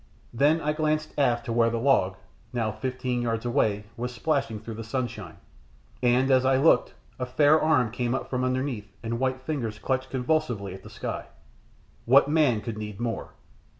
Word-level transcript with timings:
Then 0.33 0.61
I 0.61 0.73
glanced 0.73 1.13
aft 1.15 1.45
to 1.45 1.53
where 1.53 1.69
the 1.69 1.77
log, 1.77 2.15
now 2.51 2.71
fifteen 2.71 3.21
yards 3.21 3.45
away, 3.45 3.83
was 3.95 4.11
splashing 4.11 4.59
through 4.59 4.73
the 4.73 4.83
sunshine, 4.83 5.37
and, 6.01 6.31
as 6.31 6.43
I 6.43 6.57
looked, 6.57 6.95
a 7.19 7.25
fair 7.27 7.61
arm 7.61 7.91
came 7.91 8.15
up 8.15 8.27
from 8.27 8.43
underneath 8.43 8.91
and 9.03 9.19
white 9.19 9.41
fingers 9.43 9.77
clutched 9.77 10.09
convulsively 10.09 10.73
at 10.73 10.81
the 10.81 10.89
sky. 10.89 11.25
What 12.05 12.27
man 12.27 12.61
could 12.61 12.79
need 12.79 12.99
more? 12.99 13.33